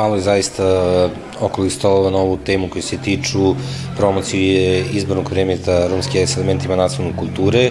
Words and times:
Malo 0.00 0.16
je 0.16 0.20
zaista 0.20 0.64
okolih 1.40 1.72
stolova 1.72 2.10
na 2.10 2.18
ovu 2.18 2.36
temu 2.36 2.68
koji 2.70 2.82
se 2.82 2.96
tiču 3.04 3.54
promocije 3.96 4.84
izbornog 4.92 5.28
predmeta 5.30 5.88
romski 5.88 6.18
jezik 6.18 6.34
s 6.34 6.36
elementima 6.36 6.76
nacionalne 6.76 7.18
kulture. 7.18 7.70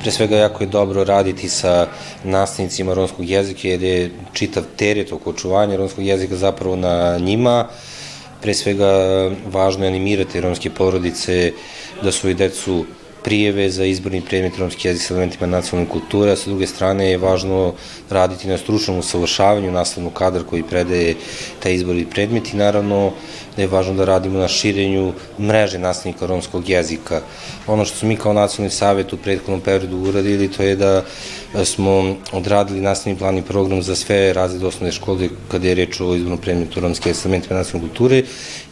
Pre 0.00 0.10
svega 0.10 0.36
jako 0.36 0.64
je 0.64 0.66
dobro 0.66 1.04
raditi 1.04 1.48
sa 1.48 1.86
nastavnicima 2.24 2.94
romskog 2.94 3.28
jezika 3.28 3.68
jer 3.68 3.82
je 3.82 4.10
čitav 4.32 4.62
teret 4.76 5.12
oko 5.12 5.30
očuvanja 5.30 5.76
romskog 5.76 6.04
jezika 6.04 6.36
zapravo 6.36 6.76
na 6.76 7.18
njima. 7.18 7.66
Pre 8.42 8.54
svega 8.54 8.88
važno 9.52 9.84
je 9.84 9.88
animirati 9.88 10.40
romske 10.40 10.70
porodice 10.70 11.52
da 12.02 12.12
svoju 12.12 12.34
decu 12.34 12.84
prijeve 13.24 13.70
za 13.70 13.84
izborni 13.84 14.20
predmet 14.20 14.58
romski 14.58 14.88
jezik 14.88 15.02
sa 15.02 15.14
elementima 15.14 15.46
nacionalne 15.46 15.90
kulture, 15.90 16.32
a 16.32 16.36
sa 16.36 16.50
druge 16.50 16.66
strane 16.66 17.10
je 17.10 17.18
važno 17.18 17.74
raditi 18.10 18.48
na 18.48 18.58
stručnom 18.58 18.98
usavršavanju 18.98 19.72
nastavnog 19.72 20.12
kadra 20.12 20.42
koji 20.42 20.62
predaje 20.62 21.14
taj 21.62 21.74
izborni 21.74 22.06
predmet 22.06 22.52
i 22.52 22.56
naravno 22.56 23.12
da 23.56 23.62
je 23.62 23.68
važno 23.68 23.94
da 23.94 24.04
radimo 24.04 24.38
na 24.38 24.48
širenju 24.48 25.12
mreže 25.38 25.78
nastavnika 25.78 26.26
romskog 26.26 26.68
jezika. 26.68 27.20
Ono 27.66 27.84
što 27.84 27.96
smo 27.96 28.08
mi 28.08 28.16
kao 28.16 28.32
nacionalni 28.32 28.70
savjet 28.70 29.12
u 29.12 29.16
prethodnom 29.16 29.60
periodu 29.60 29.96
uradili 29.96 30.52
to 30.52 30.62
je 30.62 30.76
da 30.76 31.04
smo 31.64 32.16
odradili 32.32 32.80
nastavni 32.80 33.18
plan 33.18 33.38
i 33.38 33.42
program 33.42 33.82
za 33.82 33.96
sve 33.96 34.32
razrede 34.32 34.66
osnovne 34.66 34.92
škole 34.92 35.28
kada 35.50 35.68
je 35.68 35.74
reč 35.74 36.00
o 36.00 36.14
izbornom 36.14 36.38
predmetu 36.38 36.80
romske 36.80 37.12
elementima 37.24 37.58
nacionalne 37.58 37.88
kulture 37.88 38.22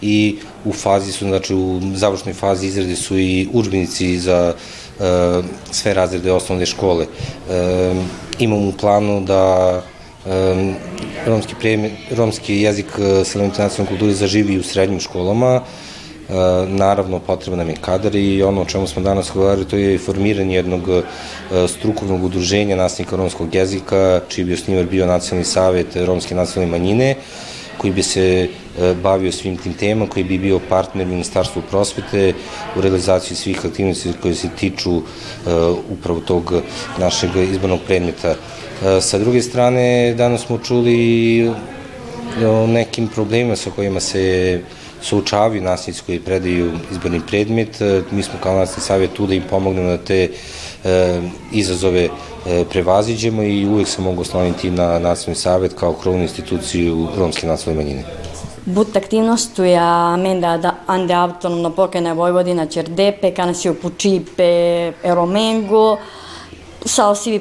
i 0.02 0.36
u 0.64 0.72
fazi 0.72 1.12
su, 1.12 1.28
znači 1.28 1.54
u 1.54 1.80
završnoj 1.94 2.34
fazi 2.34 2.66
izrade 2.66 2.96
su 2.96 3.18
i 3.18 3.48
učbenici 3.52 4.18
za 4.18 4.54
uh, 4.98 5.04
sve 5.70 5.94
razrede 5.94 6.32
osnovne 6.32 6.66
škole. 6.66 7.06
Uh, 7.06 7.96
imamo 8.38 8.68
u 8.68 8.72
planu 8.72 9.20
da 9.20 9.82
um, 10.26 10.74
romski, 11.26 11.54
romski 12.10 12.56
jezik 12.56 12.86
sa 13.24 13.38
elementima 13.38 13.64
nacionalne 13.64 13.86
kulture 13.88 14.12
zaživi 14.12 14.58
u 14.58 14.62
srednjim 14.62 15.00
školama, 15.00 15.62
naravno 16.68 17.18
potrebna 17.18 17.56
nam 17.56 17.68
je 17.68 17.76
kadar 17.80 18.14
i 18.16 18.42
ono 18.42 18.62
o 18.62 18.64
čemu 18.64 18.86
smo 18.86 19.02
danas 19.02 19.30
govorili 19.34 19.64
to 19.64 19.76
je 19.76 19.98
formiranje 19.98 20.56
jednog 20.56 20.82
strukovnog 21.68 22.24
udruženja 22.24 22.76
nastavnika 22.76 23.16
romskog 23.16 23.54
jezika, 23.54 24.20
čiji 24.28 24.44
bi 24.44 24.54
osnivar 24.54 24.84
bio 24.84 25.06
Nacionalni 25.06 25.44
savet 25.44 25.96
romske 25.96 26.34
nacionalne 26.34 26.78
manjine, 26.78 27.14
koji 27.78 27.92
bi 27.92 28.02
se 28.02 28.48
bavio 29.02 29.32
svim 29.32 29.56
tim 29.56 29.74
temama, 29.74 30.10
koji 30.10 30.24
bi 30.24 30.38
bio 30.38 30.60
partner 30.68 31.06
Ministarstvu 31.06 31.62
prosvete 31.70 32.32
u 32.76 32.80
realizaciji 32.80 33.36
svih 33.36 33.66
aktivnosti 33.66 34.12
koje 34.22 34.34
se 34.34 34.48
tiču 34.58 35.02
upravo 35.90 36.20
tog 36.20 36.54
našeg 36.98 37.30
izbornog 37.36 37.80
predmeta. 37.86 38.34
Sa 39.00 39.18
druge 39.18 39.42
strane, 39.42 40.14
danas 40.14 40.46
smo 40.46 40.58
čuli 40.58 41.50
o 42.46 42.66
nekim 42.66 43.08
problemima 43.08 43.56
sa 43.56 43.70
kojima 43.70 44.00
se 44.00 44.60
suočavaju 45.02 45.62
nastavnici 45.62 46.02
koji 46.06 46.20
predaju 46.20 46.72
izborni 46.90 47.20
predmet. 47.26 47.80
Mi 48.10 48.22
smo 48.22 48.34
kao 48.42 48.58
nastavni 48.58 48.86
savjet 48.86 49.12
tu 49.12 49.26
da 49.26 49.34
im 49.34 49.42
pomognemo 49.50 49.88
da 49.88 49.98
te 49.98 50.30
e, 50.84 51.20
izazove 51.52 52.08
e, 52.46 52.64
prevaziđemo 52.70 53.42
i 53.42 53.66
uvek 53.66 53.88
se 53.88 54.02
mogu 54.02 54.20
osloniti 54.20 54.70
na 54.70 54.98
nastavni 54.98 55.34
savjet 55.34 55.74
kao 55.74 55.92
krovnu 55.92 56.22
instituciju 56.22 57.08
romske 57.16 57.46
nacionalne 57.46 57.82
manjine. 57.82 58.04
But 58.66 58.96
aktivnostuja 58.96 60.12
amenda 60.14 60.74
ande 60.86 61.14
autonomno 61.14 61.70
pokrajina 61.70 62.12
Vojvodina 62.12 62.66
Čerdepe, 62.66 63.30
kana 63.34 63.54
se 63.54 63.70
upučipe 63.70 64.42
Eromengo, 65.04 65.98
sa 66.86 67.08
osi 67.08 67.38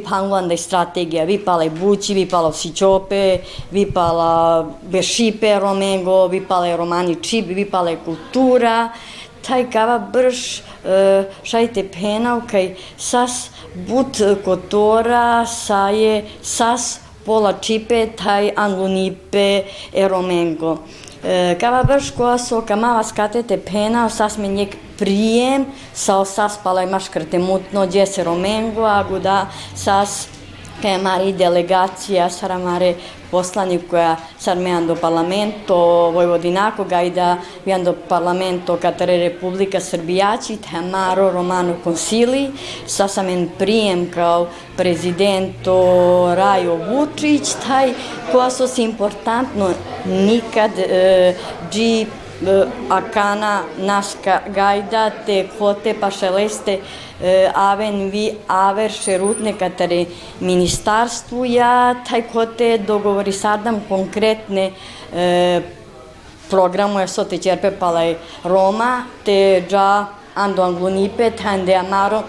da 0.49 0.57
strategija 0.57 1.23
vipala 1.23 1.69
bući, 1.69 2.13
vipala 2.13 2.53
sičope, 2.53 3.39
vipala 3.71 4.65
bešipe 4.81 5.59
romengo, 5.59 6.27
vipala 6.27 6.75
romani 6.75 7.15
čip, 7.15 7.45
vipala 7.47 7.95
kultura, 8.05 8.89
taj 9.47 9.69
kava 9.71 9.99
brž 9.99 10.59
uh, 10.59 11.25
šajte 11.43 11.83
penav 11.93 12.41
kaj 12.51 12.75
sas 12.97 13.49
but 13.87 14.21
kotora 14.45 15.45
saje 15.45 16.25
sas 16.41 16.99
pola 17.25 17.53
čipe 17.61 18.07
taj 18.17 18.51
anglunipe 18.55 19.63
eromengo. 19.93 20.77
Kava 21.59 21.83
brž 21.83 22.11
koja 22.17 22.37
so 22.37 22.61
kamava 22.61 23.03
skatete 23.03 23.57
pena, 23.57 24.09
sas 24.09 24.37
me 24.37 24.47
njek 24.47 24.75
prijem, 24.99 25.65
sa 25.93 26.25
sas 26.25 26.59
pala 26.63 26.83
imaš 26.83 27.07
krtemutno, 27.09 27.87
gdje 27.87 28.05
se 28.05 28.23
mari 31.01 31.33
delegacija, 31.33 32.29
sara 32.29 32.57
mare 32.57 32.95
me 34.57 34.87
do 34.87 34.95
parlamento 34.95 35.75
Vojvodinako, 36.11 36.83
gajda 36.83 37.37
vian 37.65 37.83
do 37.83 37.93
parlamento 38.09 38.77
Katare 38.77 39.17
Republika 39.17 39.79
Srbijaci, 39.79 40.57
te 40.57 40.81
maro 40.81 41.31
romano 41.31 41.75
konsili, 41.83 42.51
sa 42.87 43.07
sam 43.07 43.29
en 43.29 43.49
prijem 43.57 44.11
kao 44.11 44.47
prezidento 44.77 45.75
Rajo 46.35 46.75
Vučić, 46.75 47.53
taj 47.67 47.93
koja 48.31 48.49
su 48.49 48.67
si 48.67 48.83
importantno 48.83 49.69
nikad 50.05 50.71
e, 50.79 51.33
dži 51.71 52.05
akana 52.89 53.61
naska 53.77 54.39
gajda 54.47 55.09
te 55.25 55.47
kote 55.59 55.93
pašeleste 55.99 56.79
aven 57.53 58.09
vi 58.11 58.31
aver 58.47 58.91
šerutne 58.91 59.53
katare. 59.53 60.05
Ministarstvu 60.39 61.45
ja 61.45 61.95
taj 62.09 62.21
kote 62.33 62.77
dogovori 62.77 63.31
sadam 63.31 63.81
konkretne 63.89 64.71
programu 66.49 66.99
je 66.99 67.07
sote 67.07 67.37
čerpe 67.37 67.71
palaj 67.71 68.15
Roma 68.43 69.03
te 69.25 69.63
dža 69.69 70.05
ando 70.35 70.63
anglunipe 70.63 71.31
tande 71.31 71.75
amaro 71.75 72.23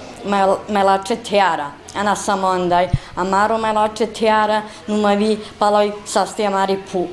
melače 0.69 1.16
teara. 1.16 1.71
Ana 1.95 2.16
samo 2.16 2.49
andaj 2.49 2.89
amaro 3.16 3.59
melače 3.59 4.06
teara 4.06 4.62
numavi 4.87 5.39
paloj 5.59 5.93
sasti 6.05 6.47
amari 6.47 6.77
pu 6.93 7.06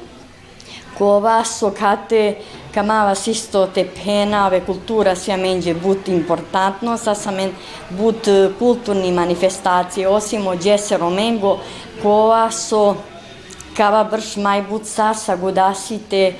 Kova 0.97 1.43
socate 1.43 2.37
camava 2.73 3.15
sisto 3.15 3.67
te 3.67 3.85
pena 3.85 4.45
ave 4.45 4.61
cultura 4.65 5.15
sia 5.15 5.37
menge 5.37 5.73
but 5.73 6.07
importantno 6.07 6.97
sa 6.97 7.15
samen 7.15 7.51
but 7.89 8.27
kulturni 8.59 9.11
manifestacije 9.11 10.07
osimo 10.07 10.55
djese 10.55 10.97
romengo 10.97 11.59
so 12.51 12.95
kava 13.77 14.03
brš 14.03 14.35
maj 14.37 14.61
but 14.69 14.85
sasa 14.85 15.35
gudasite 15.35 16.33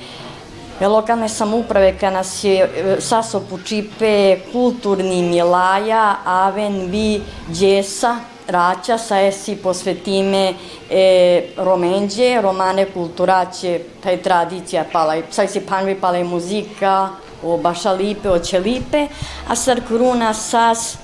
lokalne 0.80 1.28
samuprave 1.28 1.98
kad 1.98 2.12
nas 2.12 2.44
je 2.44 2.68
saso 3.00 3.40
pučipe 3.40 4.40
kulturni 4.52 5.22
milaja 5.22 6.16
aven 6.24 6.90
vi 6.90 7.22
djesa 7.48 8.33
raća 8.48 8.98
sa 8.98 9.20
esi 9.20 9.56
posvetime 9.56 10.54
e, 10.90 11.42
romenđe, 11.56 12.40
romane 12.42 12.84
kulturaće, 12.84 13.80
taj 14.02 14.22
tradicija 14.22 14.84
pala, 14.92 15.16
saj 15.30 15.48
si 15.48 15.60
panvi 15.60 15.94
pala 15.94 16.18
i 16.18 16.24
muzika, 16.24 17.08
o 17.44 17.56
bašalipe, 17.56 18.30
o 18.30 18.38
ćelipe, 18.38 19.06
a 19.48 19.56
sar 19.56 19.80
kruna 19.88 20.34
sas 20.34 20.96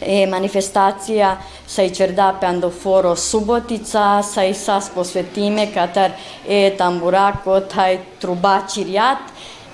e, 0.00 0.26
manifestacija 0.26 1.36
sa 1.66 1.82
i 1.82 1.94
čerdape 1.94 2.46
andoforo 2.46 3.16
Subotica, 3.16 4.22
sa 4.22 4.44
i 4.44 4.54
sas 4.54 4.90
posvetime 4.94 5.72
katar 5.74 6.10
e 6.48 6.74
tamburako, 6.78 7.60
taj 7.60 7.98
trubači 8.20 8.84
rjat, 8.84 9.18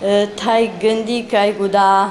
e, 0.03 0.27
taj 0.45 0.71
gndi 0.81 1.27
kaj 1.31 1.53
guda 1.53 2.11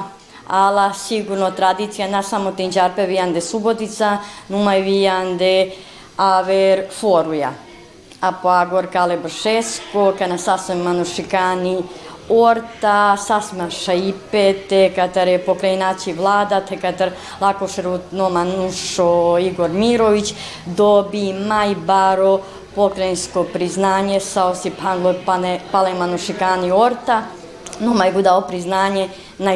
ala 0.51 0.93
sigurno 0.93 1.51
tradicija 1.51 2.07
na 2.07 2.23
samo 2.23 2.51
tinđarpe 2.51 3.05
vijande 3.05 3.41
Subotica, 3.41 4.17
numaj 4.49 4.81
vijande 4.81 5.71
aver 6.17 6.83
foruja. 6.99 7.51
A 8.21 8.31
po 8.31 8.49
agor 8.49 8.87
kale 8.91 9.17
bršesko, 9.17 10.13
kana 10.19 10.37
sasvim 10.37 10.77
manušikani 10.77 11.83
orta, 12.29 13.17
sasma 13.17 13.69
šaipe, 13.69 14.53
te 14.69 14.91
katare 14.95 15.39
pokrajinači 15.45 16.13
vlada, 16.13 16.61
te 16.61 16.77
katar 16.77 17.11
lako 17.41 17.67
šerutno 17.67 18.29
manušo 18.29 19.37
Igor 19.39 19.69
Mirović, 19.69 20.33
dobi 20.65 21.33
maj 21.33 21.75
baro 21.75 22.39
pokrajinsko 22.75 23.43
priznanje 23.43 24.19
sa 24.19 24.45
osi 24.45 24.71
panglo 24.81 25.13
pale 25.71 25.93
manušikani 25.93 26.71
orta, 26.71 27.23
no 27.79 27.93
maj 27.93 28.11
budao 28.11 28.41
priznanje 28.41 29.09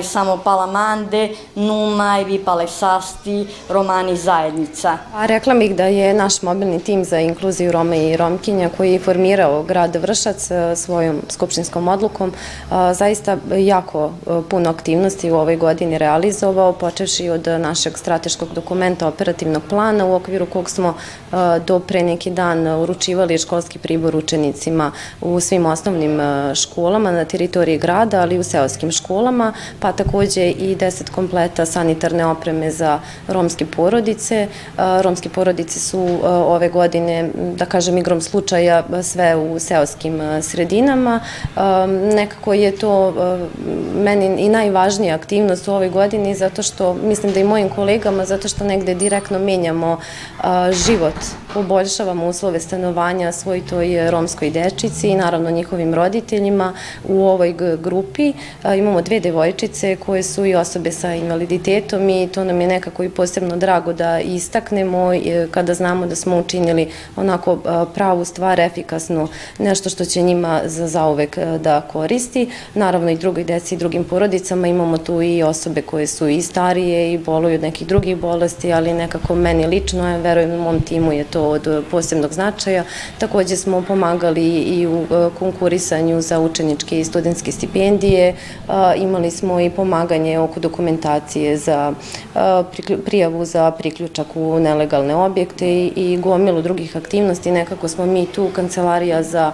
samo 0.03 0.37
palamande, 0.37 1.29
numa 1.55 2.19
i 2.19 2.23
vipale 2.23 2.67
sasti, 2.67 3.47
romani 3.69 4.17
zajednica. 4.17 4.97
A 5.15 5.25
rekla 5.25 5.53
bih 5.53 5.75
da 5.75 5.85
je 5.85 6.13
naš 6.13 6.41
mobilni 6.41 6.79
tim 6.79 7.05
za 7.05 7.19
inkluziju 7.19 7.71
Roma 7.71 7.95
i 7.95 8.17
Romkinja 8.17 8.69
koji 8.77 8.93
je 8.93 8.99
formirao 8.99 9.63
grad 9.63 9.95
Vršac 9.95 10.51
e, 10.51 10.75
svojom 10.75 11.21
skupštinskom 11.29 11.87
odlukom 11.87 12.33
zaista 12.93 13.37
jako 13.57 14.05
e, 14.05 14.41
puno 14.49 14.69
aktivnosti 14.69 15.31
u 15.31 15.35
ovoj 15.35 15.55
godini 15.55 15.97
realizovao, 15.97 16.73
počevši 16.73 17.29
od 17.29 17.47
našeg 17.47 17.97
strateškog 17.97 18.49
dokumenta 18.53 19.07
operativnog 19.07 19.63
plana 19.69 20.05
u 20.05 20.15
okviru 20.15 20.45
kog 20.45 20.69
smo 20.69 20.93
do 21.67 21.79
pre 21.79 22.03
neki 22.03 22.31
dan 22.31 22.67
uručivali 22.67 23.37
školski 23.37 23.79
pribor 23.79 24.15
učenicima 24.15 24.91
u 25.21 25.39
svim 25.39 25.65
osnovnim 25.65 26.19
školama 26.55 27.11
na 27.11 27.25
teritoriji 27.25 27.77
grada, 27.77 28.21
ali 28.21 28.35
i 28.35 28.39
u 28.39 28.43
seoskim 28.43 28.91
školama, 28.91 29.53
pa 29.79 29.91
takođe 29.91 30.49
i 30.49 30.75
10 30.75 31.09
kompleta 31.09 31.65
sanitarne 31.65 32.25
opreme 32.25 32.71
za 32.71 32.99
romske 33.27 33.65
porodice. 33.65 34.47
Romske 34.77 35.29
porodice 35.29 35.79
su 35.79 36.19
ove 36.23 36.69
godine, 36.69 37.29
da 37.55 37.65
kažem 37.65 37.97
igrom 37.97 38.21
slučaja, 38.21 38.83
sve 39.03 39.35
u 39.35 39.59
seoskim 39.59 40.19
sredinama. 40.41 41.19
Nekako 42.13 42.53
je 42.53 42.75
to 42.75 43.13
meni 43.95 44.41
i 44.41 44.49
najvažnija 44.49 45.15
aktivnost 45.15 45.67
u 45.67 45.73
ovoj 45.73 45.89
godini, 45.89 46.35
zato 46.35 46.63
što, 46.63 46.93
mislim 46.93 47.33
da 47.33 47.39
i 47.39 47.43
mojim 47.43 47.69
kolegama, 47.69 48.25
zato 48.25 48.47
što 48.47 48.63
negde 48.63 48.95
direktno 48.95 49.39
menjamo 49.39 49.97
život, 50.71 51.13
poboljšavamo 51.53 52.27
uslove 52.27 52.59
stanovanja 52.59 53.31
svoj 53.31 53.61
toj 53.69 54.11
romskoj 54.11 54.49
dečici 54.49 55.09
i 55.09 55.15
naravno 55.15 55.51
njihovim 55.51 55.93
roditeljima 55.93 56.73
u 57.07 57.27
ovoj 57.27 57.55
grupi. 57.83 58.33
Imamo 58.77 59.01
dve 59.01 59.19
devojčice 59.19 59.54
koje 60.05 60.23
su 60.23 60.45
i 60.45 60.55
osobe 60.55 60.91
sa 60.91 61.13
invaliditetom 61.13 62.09
i 62.09 62.27
to 62.27 62.43
nam 62.43 62.61
je 62.61 62.67
nekako 62.67 63.03
i 63.03 63.09
posebno 63.09 63.57
drago 63.57 63.93
da 63.93 64.19
istaknemo 64.19 65.11
kada 65.51 65.73
znamo 65.73 66.05
da 66.05 66.15
smo 66.15 66.39
učinili 66.39 66.91
onako 67.15 67.57
pravu 67.93 68.25
stvar, 68.25 68.59
efikasnu, 68.59 69.27
nešto 69.59 69.89
što 69.89 70.05
će 70.05 70.21
njima 70.21 70.61
za 70.65 70.87
zauvek 70.87 71.37
da 71.59 71.81
koristi. 71.81 72.49
Naravno 72.73 73.11
i 73.11 73.17
drugoj 73.17 73.43
deci 73.43 73.75
i 73.75 73.77
drugim 73.77 74.03
porodicama 74.03 74.67
imamo 74.67 74.97
tu 74.97 75.21
i 75.21 75.43
osobe 75.43 75.81
koje 75.81 76.07
su 76.07 76.27
i 76.27 76.41
starije 76.41 77.13
i 77.13 77.17
boluju 77.17 77.55
od 77.55 77.61
nekih 77.61 77.87
drugih 77.87 78.17
bolesti, 78.17 78.73
ali 78.73 78.93
nekako 78.93 79.35
meni 79.35 79.67
lično, 79.67 80.17
verujem 80.17 80.51
u 80.51 80.63
mom 80.63 80.81
timu 80.81 81.11
je 81.13 81.23
to 81.23 81.49
od 81.49 81.83
posebnog 81.91 82.33
značaja. 82.33 82.83
Takođe 83.17 83.55
smo 83.55 83.81
pomagali 83.81 84.47
i 84.47 84.87
u 84.87 85.05
konkurisanju 85.39 86.21
za 86.21 86.39
učeničke 86.39 86.99
i 86.99 87.05
studentske 87.05 87.51
stipendije, 87.51 88.35
imali 88.97 89.31
smo 89.31 89.44
i 89.59 89.69
pomaganje 89.69 90.39
oko 90.39 90.59
dokumentacije 90.59 91.57
za 91.57 91.93
prijavu 93.05 93.45
za 93.45 93.71
priključak 93.71 94.27
u 94.35 94.59
nelegalne 94.59 95.15
objekte 95.15 95.87
i 95.87 96.17
gomilu 96.17 96.61
drugih 96.61 96.97
aktivnosti. 96.97 97.51
Nekako 97.51 97.87
smo 97.87 98.05
mi 98.05 98.25
tu 98.25 98.49
kancelarija 98.55 99.23
za 99.23 99.51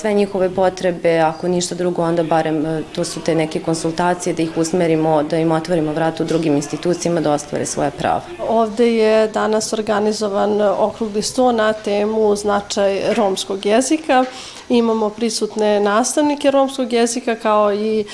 sve 0.00 0.12
njihove 0.12 0.54
potrebe, 0.54 1.18
ako 1.18 1.48
ništa 1.48 1.74
drugo, 1.74 2.02
onda 2.02 2.22
barem 2.22 2.84
to 2.94 3.04
su 3.04 3.20
te 3.20 3.34
neke 3.34 3.60
konsultacije 3.60 4.34
da 4.34 4.42
ih 4.42 4.56
usmerimo, 4.56 5.22
da 5.22 5.38
im 5.38 5.52
otvorimo 5.52 5.92
vrat 5.92 6.20
u 6.20 6.24
drugim 6.24 6.56
institucijama 6.56 7.20
da 7.20 7.32
ostvare 7.32 7.66
svoje 7.66 7.90
prava. 7.90 8.20
Ovde 8.48 8.96
je 8.96 9.28
danas 9.28 9.72
organizovan 9.72 10.60
okrugli 10.78 11.22
sto 11.22 11.52
na 11.52 11.72
temu 11.72 12.36
značaj 12.36 13.14
romskog 13.14 13.66
jezika. 13.66 14.24
Imamo 14.68 15.10
prisutne 15.10 15.80
nastavnike 15.80 16.50
romskog 16.50 16.92
jezika 16.92 17.34
kao 17.34 17.74
i 17.74 18.00
e, 18.00 18.04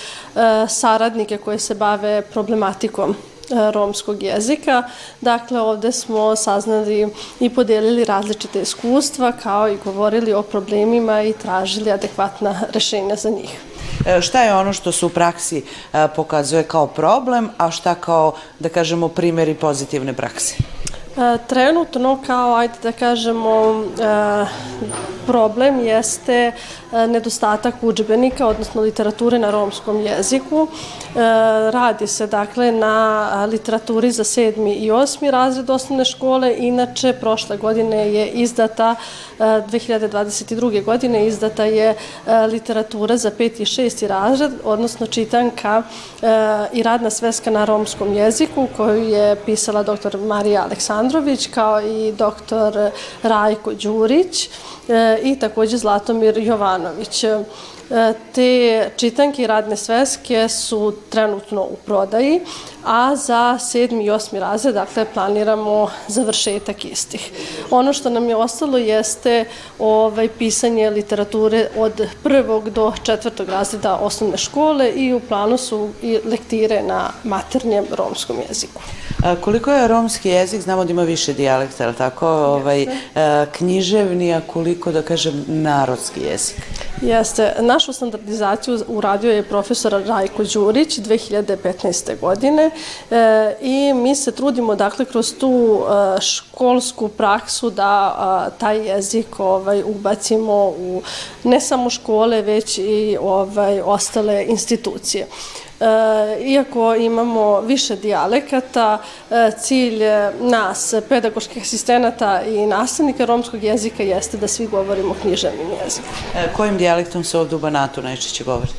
saradnike 0.93 1.39
koje 1.39 1.59
se 1.59 1.75
bave 1.75 2.23
problematikom 2.23 3.11
e, 3.11 3.15
romskog 3.73 4.23
jezika. 4.23 4.83
Dakle, 5.21 5.61
ovde 5.61 5.93
smo 5.93 6.37
saznali 6.37 7.09
i 7.41 7.49
podelili 7.51 8.05
različite 8.05 8.63
iskustva, 8.63 9.33
kao 9.33 9.69
i 9.69 9.79
govorili 9.85 10.33
o 10.33 10.43
problemima 10.43 11.23
i 11.23 11.33
tražili 11.33 11.93
adekvatna 11.93 12.61
rešenja 12.75 13.17
za 13.17 13.31
njih. 13.31 13.57
E, 14.07 14.21
šta 14.21 14.43
je 14.43 14.55
ono 14.55 14.73
što 14.73 14.93
se 14.93 15.07
u 15.07 15.09
praksi 15.09 15.65
pokazuje 16.17 16.63
kao 16.63 16.87
problem, 16.87 17.51
a 17.57 17.71
šta 17.71 17.95
kao, 17.95 18.35
da 18.59 18.69
kažemo, 18.69 19.09
primjeri 19.09 19.55
pozitivne 19.55 20.13
prakse? 20.13 20.82
E, 21.17 21.39
trenutno 21.47 22.19
kao, 22.27 22.55
ajde 22.55 22.75
da 22.83 22.93
kažemo, 22.93 23.85
e, 24.01 24.47
problem 25.27 25.81
jeste 25.81 26.53
e, 26.93 27.07
nedostatak 27.07 27.75
učbenika, 27.83 28.47
odnosno 28.47 28.83
literature 28.83 29.39
na 29.39 29.51
romskom 29.51 30.01
jeziku. 30.01 30.69
Radi 31.73 32.07
se 32.07 32.27
dakle 32.27 32.73
na 32.73 33.47
literaturi 33.51 34.11
za 34.11 34.25
sedmi 34.25 34.73
i 34.73 34.91
osmi 34.91 35.31
razred 35.31 35.71
osnovne 35.71 36.05
škole. 36.05 36.55
Inače, 36.59 37.13
prošle 37.13 37.57
godine 37.57 38.13
je 38.13 38.29
izdata, 38.29 38.95
2022. 39.39 40.85
godine 40.85 41.27
izdata 41.27 41.65
je 41.65 41.95
literatura 42.51 43.17
za 43.17 43.31
peti 43.31 43.63
i 43.63 43.67
šesti 43.67 44.09
razred, 44.09 44.53
odnosno 44.65 45.07
čitanka 45.07 45.83
i 46.73 46.83
radna 46.83 47.11
sveska 47.11 47.51
na 47.51 47.65
romskom 47.65 48.15
jeziku 48.15 48.69
koju 48.77 49.09
je 49.09 49.37
pisala 49.37 49.83
dr. 49.83 50.19
Marija 50.19 50.63
Aleksandra 50.63 51.02
Andrović, 51.03 51.49
kao 51.55 51.81
i 51.81 52.13
doktor 52.13 52.91
Rajko 53.23 53.75
Đurić 53.75 54.49
e, 54.89 55.19
i 55.23 55.39
takođe 55.39 55.77
Zlatomir 55.77 56.39
Jovanović. 56.39 57.25
Te 58.35 58.91
čitanke 58.97 59.43
i 59.43 59.47
radne 59.47 59.77
sveske 59.77 60.49
su 60.49 60.95
trenutno 61.11 61.63
u 61.63 61.77
prodaji, 61.87 62.41
a 62.85 63.17
za 63.17 63.59
sedmi 63.59 64.05
i 64.05 64.11
osmi 64.11 64.41
razred, 64.41 64.75
dakle, 64.75 65.05
planiramo 65.15 65.91
završetak 66.09 66.85
istih. 66.85 67.31
Ono 67.71 67.93
što 67.93 68.11
nam 68.11 68.29
je 68.29 68.37
ostalo 68.37 68.79
jeste 68.79 69.45
ovaj, 69.79 70.29
pisanje 70.29 70.91
literature 70.91 71.69
od 71.77 72.09
prvog 72.23 72.71
do 72.71 72.93
četvrtog 73.03 73.49
razreda 73.49 73.97
osnovne 73.97 74.37
škole 74.37 74.91
i 74.91 75.15
u 75.15 75.21
planu 75.21 75.59
su 75.59 75.89
i 76.03 76.19
lektire 76.25 76.83
na 76.83 77.11
maternjem 77.25 77.85
romskom 77.91 78.37
jeziku. 78.49 78.83
A, 79.25 79.37
koliko 79.37 79.73
je 79.73 79.89
romski 79.89 80.29
jezik, 80.29 80.63
znamo 80.63 80.85
da 80.85 80.91
ima 80.91 81.03
više 81.03 81.33
dijalekta, 81.33 81.85
ali 81.85 81.95
tako, 81.95 82.29
ovaj, 82.29 82.87
književni, 83.53 84.35
a 84.35 84.41
koliko, 84.47 84.93
da 84.93 85.03
kažem, 85.03 85.45
narodski 85.49 86.21
jezik? 86.21 86.57
Jeste. 87.03 87.55
Našu 87.61 87.93
standardizaciju 87.93 88.79
uradio 88.89 89.33
je 89.33 89.43
profesor 89.43 90.03
Rajko 90.07 90.45
Đurić 90.45 90.99
2015. 90.99 92.21
godine 92.21 92.71
e, 93.11 93.57
i 93.61 93.95
mi 93.95 94.17
se 94.17 94.33
trudimo 94.33 94.75
dakle 94.75 95.05
kroz 95.05 95.35
tu 95.35 95.81
e, 95.81 96.21
školsku 96.21 97.09
praksu 97.09 97.71
da 97.71 98.15
a, 98.19 98.49
taj 98.59 98.89
jezik 98.89 99.41
ovaj, 99.41 99.83
ubacimo 99.83 100.55
u 100.69 101.03
ne 101.45 101.61
samo 101.61 101.91
škole 101.91 102.43
već 102.43 102.79
i 102.79 103.17
ovaj, 103.21 103.81
ostale 103.81 104.45
institucije. 104.49 105.27
E, 105.83 106.43
iako 106.45 106.95
imamo 106.95 107.61
više 107.61 107.97
dijalekata, 107.97 108.99
e, 109.31 109.51
cilj 109.61 110.03
nas, 110.41 110.95
pedagoških 111.09 111.63
asistenata 111.63 112.43
i 112.43 112.67
nastavnika 112.67 113.25
romskog 113.25 113.65
jezika 113.65 114.03
jeste 114.03 114.37
da 114.37 114.49
svi 114.49 114.67
govorimo 114.67 115.15
književnim 115.23 115.67
jezikom. 115.85 116.11
Kojim 116.57 116.77
dijalektom 116.77 117.25
se 117.25 117.39
ovde 117.39 117.57
u 117.57 117.59
Banatu 117.59 118.03
najčešće 118.03 118.45
govori? 118.45 118.71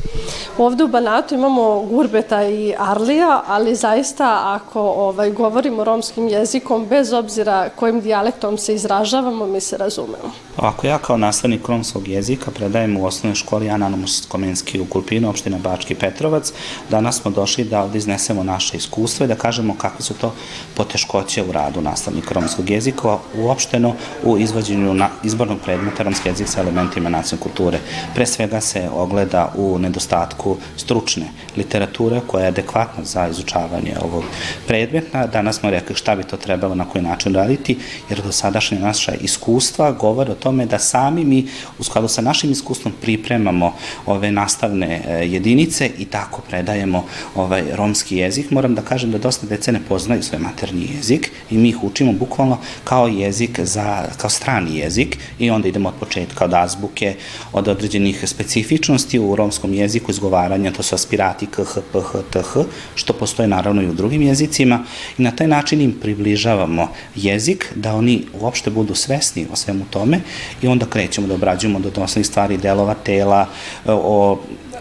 Ovde 0.57 0.83
u 0.83 0.88
Banatu 0.88 1.36
imamo 1.36 1.81
Gurbeta 1.81 2.43
i 2.43 2.74
Arlija, 2.77 3.43
ali 3.48 3.75
zaista 3.75 4.39
ako 4.43 4.81
ovaj, 4.81 5.31
govorimo 5.31 5.83
romskim 5.83 6.27
jezikom, 6.27 6.86
bez 6.86 7.13
obzira 7.13 7.69
kojim 7.75 8.01
dijalektom 8.01 8.57
se 8.57 8.74
izražavamo, 8.74 9.45
mi 9.45 9.62
se 9.62 9.77
razumemo. 9.77 10.31
Ako 10.57 10.88
ja 10.88 10.98
kao 10.98 11.17
nastavnik 11.17 11.67
romskog 11.67 12.07
jezika 12.07 12.51
predajem 12.51 12.98
u 12.98 13.05
osnovnoj 13.05 13.36
školi 13.36 13.69
Ananomus 13.69 14.25
Komenski 14.27 14.79
u 14.79 14.86
Kulpinu, 14.86 15.29
opština 15.29 15.57
Bački 15.57 15.95
Petrovac, 15.95 16.53
danas 16.89 17.22
smo 17.22 17.31
došli 17.31 17.63
da 17.63 17.81
ovde 17.81 17.98
iznesemo 17.98 18.43
naše 18.43 18.77
iskustvo 18.77 19.24
i 19.24 19.27
da 19.27 19.36
kažemo 19.36 19.75
kakve 19.77 20.01
su 20.01 20.13
to 20.13 20.33
poteškoće 20.75 21.43
u 21.43 21.51
radu 21.51 21.81
nastavnika 21.81 22.33
romskog 22.33 22.69
jezika, 22.69 23.17
uopšteno 23.38 23.95
u 24.24 24.38
izvođenju 24.38 24.93
na 24.93 25.10
izbornog 25.24 25.57
predmeta 25.65 26.03
romski 26.03 26.29
jezik 26.29 26.48
sa 26.48 26.62
elementima 26.62 27.10
nacionalne 27.10 27.43
kulture. 27.43 27.79
Pre 28.15 28.25
svega 28.25 28.62
se 28.62 28.89
ogleda 28.93 29.53
u 29.55 29.79
nedostatku 29.79 30.57
stručne 30.77 31.25
literature 31.57 32.22
koja 32.27 32.41
je 32.41 32.48
adekvatna 32.48 33.03
za 33.03 33.27
izučavanje 33.27 33.95
ovog 34.03 34.24
predmeta. 34.67 35.27
Danas 35.27 35.60
smo 35.60 35.69
rekli 35.69 35.95
šta 35.95 36.15
bi 36.15 36.24
to 36.24 36.38
trebalo 36.38 36.75
na 36.75 36.89
koji 36.89 37.03
način 37.03 37.36
raditi, 37.36 37.77
jer 38.10 38.22
do 38.22 38.31
sadašnje 38.31 38.79
naša 38.79 39.13
iskustva 39.13 39.91
govore 39.91 40.31
o 40.31 40.42
tome 40.43 40.65
da 40.65 40.79
sami 40.79 41.25
mi 41.25 41.47
u 41.79 41.83
skladu 41.83 42.07
sa 42.07 42.21
našim 42.21 42.51
iskustvom 42.51 42.93
pripremamo 43.01 43.73
ove 44.05 44.31
nastavne 44.31 45.01
e, 45.07 45.27
jedinice 45.27 45.89
i 45.97 46.05
tako 46.05 46.41
predajemo 46.50 47.05
ovaj 47.35 47.63
romski 47.73 48.17
jezik. 48.17 48.51
Moram 48.51 48.75
da 48.75 48.81
kažem 48.81 49.12
da 49.12 49.17
dosta 49.17 49.47
dece 49.47 49.71
ne 49.71 49.79
poznaju 49.89 50.23
svoj 50.23 50.39
maternji 50.39 50.89
jezik 50.95 51.31
i 51.51 51.57
mi 51.57 51.69
ih 51.69 51.83
učimo 51.83 52.13
bukvalno 52.13 52.57
kao 52.83 53.07
jezik 53.07 53.59
za, 53.59 54.03
kao 54.17 54.29
strani 54.29 54.77
jezik 54.77 55.17
i 55.39 55.50
onda 55.50 55.67
idemo 55.67 55.89
od 55.89 55.95
početka, 56.00 56.45
od 56.45 56.53
azbuke, 56.53 57.15
od 57.53 57.67
određenih 57.67 58.23
specifičnosti 58.25 59.19
u 59.19 59.35
romskom 59.35 59.73
jeziku 59.73 60.12
izgovaranja, 60.12 60.71
to 60.71 60.83
su 60.83 60.95
aspirati 60.95 61.45
k, 61.45 61.63
h, 61.63 61.81
p, 61.93 62.01
h, 62.01 62.21
t, 62.33 62.41
h, 62.41 62.63
što 62.95 63.13
postoje 63.13 63.47
naravno 63.47 63.81
i 63.81 63.89
u 63.89 63.93
drugim 63.93 64.21
jezicima 64.21 64.83
i 65.17 65.21
na 65.21 65.31
taj 65.31 65.47
način 65.47 65.81
im 65.81 65.93
približavamo 66.01 66.88
jezik 67.15 67.71
da 67.75 67.95
oni 67.95 68.23
uopšte 68.39 68.71
budu 68.71 68.95
svesni 68.95 69.47
o 69.51 69.55
svemu 69.55 69.85
tome 69.89 70.21
i 70.62 70.68
onda 70.68 70.86
krećemo 70.86 71.28
da 71.28 71.34
obrađujemo 71.34 71.80
do 71.80 71.90
osnovnih 72.02 72.28
stvari 72.28 72.58
delova 72.58 72.94
tela, 72.94 73.48
o 73.86 74.38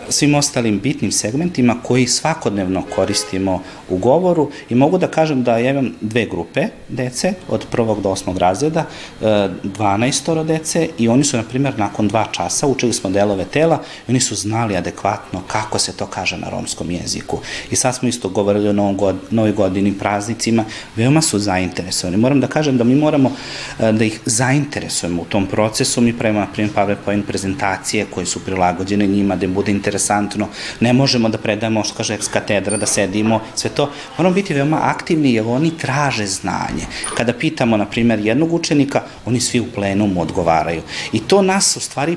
svim 0.08 0.34
ostalim 0.34 0.80
bitnim 0.80 1.12
segmentima 1.12 1.76
koji 1.82 2.06
svakodnevno 2.06 2.82
koristimo 2.94 3.62
u 3.88 3.96
govoru 3.96 4.50
i 4.68 4.74
mogu 4.74 4.98
da 4.98 5.06
kažem 5.06 5.42
da 5.42 5.58
ja 5.58 5.70
imam 5.70 5.92
dve 6.00 6.26
grupe 6.26 6.66
dece 6.88 7.34
od 7.48 7.66
prvog 7.70 8.02
do 8.02 8.10
osmog 8.10 8.38
razreda, 8.38 8.84
12 9.20 10.40
e, 10.40 10.44
dece 10.44 10.88
i 10.98 11.08
oni 11.08 11.24
su, 11.24 11.36
na 11.36 11.42
primjer, 11.42 11.78
nakon 11.78 12.08
dva 12.08 12.26
časa 12.32 12.66
učili 12.66 12.92
smo 12.92 13.10
delove 13.10 13.44
tela 13.44 13.78
i 14.08 14.10
oni 14.10 14.20
su 14.20 14.34
znali 14.34 14.76
adekvatno 14.76 15.42
kako 15.46 15.78
se 15.78 15.96
to 15.96 16.06
kaže 16.06 16.36
na 16.36 16.50
romskom 16.50 16.90
jeziku. 16.90 17.38
I 17.70 17.76
sad 17.76 17.94
smo 17.94 18.08
isto 18.08 18.28
govorili 18.28 18.68
o 18.68 18.94
novoj 19.30 19.52
godini, 19.52 19.98
praznicima, 19.98 20.64
veoma 20.96 21.22
su 21.22 21.38
zainteresovani. 21.38 22.16
Moram 22.16 22.40
da 22.40 22.46
kažem 22.46 22.76
da 22.76 22.84
mi 22.84 22.94
moramo 22.94 23.32
e, 23.78 23.92
da 23.92 24.04
ih 24.04 24.20
zainteresujemo 24.26 25.22
u 25.22 25.24
tom 25.24 25.41
procesu, 25.46 26.00
mi 26.00 26.12
pravimo, 26.18 26.40
na 26.40 26.46
primjer, 26.52 26.74
PowerPoint 26.76 27.22
prezentacije 27.26 28.06
koje 28.10 28.26
su 28.26 28.44
prilagođene 28.44 29.06
njima, 29.06 29.36
da 29.36 29.46
im 29.46 29.54
bude 29.54 29.72
interesantno. 29.72 30.48
Ne 30.80 30.92
možemo 30.92 31.28
da 31.28 31.38
predamo, 31.38 31.84
što 31.84 31.96
kaže, 31.96 32.14
eks 32.14 32.28
katedra, 32.28 32.76
da 32.76 32.86
sedimo, 32.86 33.40
sve 33.54 33.70
to. 33.70 33.90
Moramo 34.18 34.34
biti 34.34 34.54
veoma 34.54 34.78
aktivni 34.82 35.34
jer 35.34 35.46
oni 35.46 35.78
traže 35.78 36.26
znanje. 36.26 36.86
Kada 37.16 37.32
pitamo, 37.32 37.76
na 37.76 37.86
primjer, 37.86 38.20
jednog 38.20 38.52
učenika, 38.52 39.02
oni 39.26 39.40
svi 39.40 39.60
u 39.60 39.72
plenumu 39.74 40.22
odgovaraju. 40.22 40.82
I 41.12 41.20
to 41.20 41.42
nas, 41.42 41.76
u 41.76 41.80
stvari, 41.80 42.16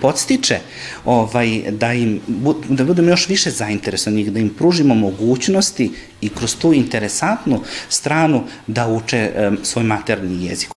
podstiče 0.00 0.58
ovaj, 1.04 1.62
da, 1.70 1.92
im, 1.92 2.20
da 2.68 2.84
budemo 2.84 3.08
još 3.08 3.28
više 3.28 3.50
zainteresovani, 3.50 4.30
da 4.30 4.40
im 4.40 4.54
pružimo 4.58 4.94
mogućnosti 4.94 5.90
i 6.20 6.28
kroz 6.28 6.56
tu 6.56 6.72
interesantnu 6.72 7.60
stranu 7.88 8.44
da 8.66 8.88
uče 8.88 9.32
um, 9.36 9.58
svoj 9.62 9.84
materni 9.84 10.46
jezik. 10.46 10.73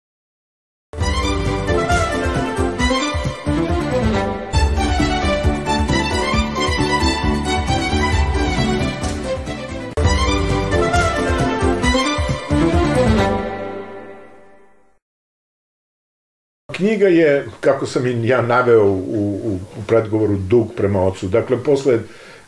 Knjiga 16.75 17.08
je, 17.08 17.46
kako 17.60 17.86
sam 17.86 18.08
i 18.08 18.27
ja 18.27 18.41
naveo 18.41 18.86
u, 18.86 19.39
u, 19.44 19.60
u 19.79 19.84
predgovoru, 19.88 20.38
dug 20.38 20.74
prema 20.77 21.05
ocu. 21.05 21.27
Dakle, 21.27 21.63
posle 21.63 22.00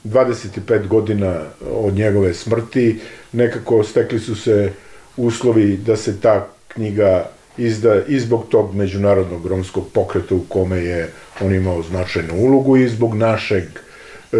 25 0.03 0.88
godina 0.88 1.41
od 1.72 1.93
njegove 1.93 2.34
smrti, 2.34 3.00
nekako 3.31 3.84
stekli 3.84 4.19
su 4.19 4.36
se 4.36 4.72
uslovi 5.17 5.77
da 5.77 5.96
se 5.96 6.22
ta 6.22 6.48
knjiga 6.67 7.29
izda 7.57 8.01
i 8.07 8.19
zbog 8.19 8.46
tog 8.50 8.75
međunarodnog 8.75 9.46
romskog 9.46 9.88
pokreta 9.93 10.36
u 10.36 10.43
kome 10.50 10.77
je 10.77 11.12
on 11.41 11.55
imao 11.55 11.84
značajnu 11.84 12.34
ulogu 12.36 12.77
i 12.77 12.88
zbog 12.88 13.13
našeg, 13.13 13.63
e, 13.63 14.38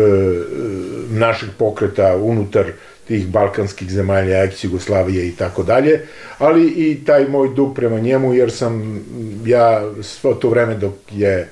našeg 1.10 1.50
pokreta 1.58 2.16
unutar 2.16 2.66
tih 3.08 3.28
balkanskih 3.28 3.92
zemalja, 3.92 4.44
ex-Jugoslavije 4.44 5.28
i 5.28 5.36
tako 5.36 5.64
dalje, 5.64 6.02
ali 6.38 6.68
i 6.68 7.06
taj 7.06 7.28
moj 7.28 7.50
dug 7.56 7.76
prema 7.76 8.00
njemu, 8.00 8.34
jer 8.34 8.52
sam 8.52 9.04
ja 9.46 9.92
svo 10.02 10.34
to 10.34 10.50
vreme 10.50 10.76
dok 10.76 10.94
je 11.12 11.50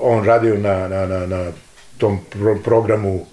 on 0.00 0.24
radio 0.24 0.58
na, 0.58 0.88
na, 0.88 1.06
na, 1.06 1.26
na 1.26 1.52
tom 1.98 2.18
pro 2.30 2.58
programu 2.64 3.26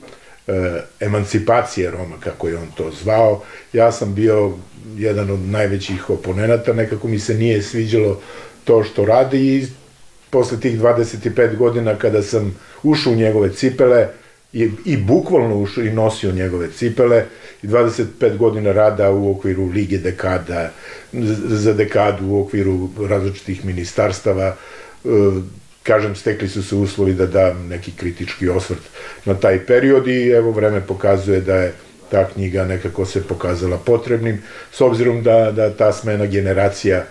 e, 0.47 0.81
emancipacije 0.99 1.91
Roma, 1.91 2.15
kako 2.19 2.47
je 2.47 2.57
on 2.57 2.67
to 2.77 2.91
zvao, 3.03 3.41
ja 3.73 3.91
sam 3.91 4.15
bio 4.15 4.53
jedan 4.95 5.31
od 5.31 5.39
najvećih 5.39 6.09
oponenata, 6.09 6.73
nekako 6.73 7.07
mi 7.07 7.19
se 7.19 7.33
nije 7.33 7.61
sviđalo 7.61 8.21
to 8.63 8.83
što 8.83 9.05
radi 9.05 9.55
i 9.55 9.67
posle 10.29 10.59
tih 10.59 10.79
25 10.79 11.55
godina 11.55 11.95
kada 11.95 12.21
sam 12.21 12.55
ušao 12.83 13.13
u 13.13 13.15
njegove 13.15 13.53
cipele, 13.53 14.07
i, 14.53 14.69
i 14.85 14.97
bukvalno 14.97 15.57
ušao 15.57 15.83
i 15.83 15.91
nosio 15.91 16.31
njegove 16.31 16.71
cipele 16.71 17.25
i 17.63 17.67
25 17.67 18.37
godina 18.37 18.71
rada 18.71 19.11
u 19.11 19.31
okviru 19.31 19.65
Lige 19.65 19.97
dekada, 19.97 20.71
za 21.47 21.73
dekadu 21.73 22.25
u 22.27 22.41
okviru 22.41 22.89
različitih 23.09 23.65
ministarstava, 23.65 24.55
e, 25.05 25.09
kažem, 25.83 26.15
stekli 26.15 26.47
su 26.47 26.63
se 26.63 26.75
uslovi 26.75 27.13
da 27.13 27.25
dam 27.25 27.67
neki 27.67 27.91
kritički 27.91 28.49
osvrt 28.49 28.81
na 29.25 29.33
taj 29.33 29.65
period 29.65 30.07
i 30.07 30.29
evo 30.29 30.51
vreme 30.51 30.81
pokazuje 30.81 31.41
da 31.41 31.55
je 31.55 31.73
ta 32.11 32.27
knjiga 32.27 32.65
nekako 32.65 33.05
se 33.05 33.23
pokazala 33.23 33.77
potrebnim, 33.77 34.41
s 34.71 34.81
obzirom 34.81 35.23
da, 35.23 35.51
da 35.51 35.73
ta 35.73 35.93
smena 35.93 36.25
generacija 36.25 37.05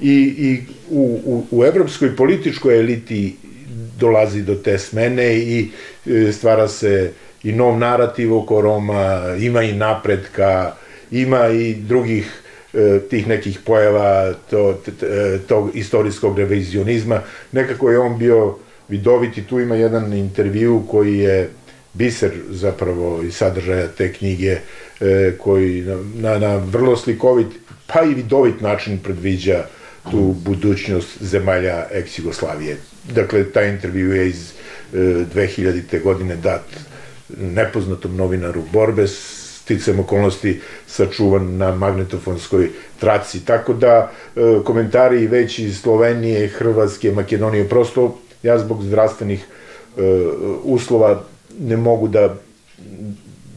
i, 0.00 0.34
i 0.38 0.62
u, 0.90 1.20
u, 1.24 1.46
u 1.50 1.64
evropskoj 1.64 2.16
političkoj 2.16 2.78
eliti 2.78 3.36
dolazi 3.98 4.42
do 4.42 4.54
te 4.54 4.78
smene 4.78 5.34
i 5.38 5.70
e, 6.06 6.32
stvara 6.32 6.68
se 6.68 7.12
i 7.42 7.52
nov 7.52 7.78
narativ 7.78 8.36
oko 8.36 8.60
Roma, 8.60 9.36
ima 9.38 9.62
i 9.62 9.72
napretka, 9.72 10.74
ima 11.10 11.48
i 11.48 11.74
drugih 11.74 12.40
e, 12.74 12.98
tih 13.10 13.28
nekih 13.28 13.58
pojava 13.64 14.32
to, 14.50 14.82
e, 15.02 15.38
tog 15.48 15.70
istorijskog 15.74 16.38
revizionizma. 16.38 17.20
Nekako 17.52 17.90
je 17.90 17.98
on 17.98 18.18
bio 18.18 18.56
vidoviti, 18.88 19.42
tu 19.42 19.60
ima 19.60 19.74
jedan 19.74 20.12
intervju 20.12 20.82
koji 20.90 21.18
je 21.18 21.50
biser 21.92 22.30
zapravo 22.50 23.22
i 23.22 23.30
sadržaja 23.30 23.88
te 23.88 24.12
knjige 24.12 24.56
koji 25.38 25.84
na, 26.14 26.38
na 26.38 26.56
vrlo 26.56 26.96
slikovit 26.96 27.46
pa 27.86 28.02
i 28.02 28.14
vidovit 28.14 28.60
način 28.60 28.98
predviđa 28.98 29.64
tu 30.10 30.34
budućnost 30.44 31.22
zemalja 31.22 31.86
ex-Jugoslavije 31.92 32.76
dakle, 33.04 33.44
taj 33.44 33.70
intervju 33.70 34.14
je 34.14 34.28
iz 34.28 34.52
e, 34.92 34.96
2000. 34.96 36.02
godine 36.02 36.36
dat 36.36 36.64
nepoznatom 37.38 38.16
novinaru 38.16 38.62
Borbe, 38.72 39.06
sticam 39.08 40.00
okolnosti 40.00 40.60
sačuvan 40.86 41.56
na 41.56 41.74
magnetofonskoj 41.74 42.70
traci. 43.00 43.44
Tako 43.44 43.72
da 43.72 44.10
e, 44.36 44.40
komentari 44.64 45.26
već 45.26 45.58
iz 45.58 45.80
Slovenije, 45.80 46.48
Hrvatske, 46.48 47.12
Makedonije, 47.12 47.68
prosto 47.68 48.18
ja 48.42 48.58
zbog 48.58 48.82
zdravstvenih 48.82 49.44
e, 49.96 50.02
uslova 50.62 51.24
ne 51.60 51.76
mogu 51.76 52.08
da 52.08 52.34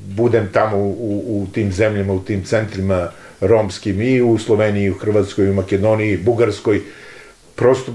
budem 0.08 0.50
tamo 0.54 0.78
u, 0.78 1.24
u 1.28 1.48
tim 1.54 1.72
zemljama, 1.72 2.14
u 2.14 2.24
tim 2.24 2.44
centrima 2.44 3.12
romskim 3.42 4.02
i 4.02 4.22
u 4.22 4.38
Sloveniji, 4.38 4.90
u 4.90 4.98
Hrvatskoj, 4.98 5.50
u 5.50 5.54
Makedoniji, 5.54 6.18
Bugarskoj. 6.18 6.82
Prosto 7.56 7.94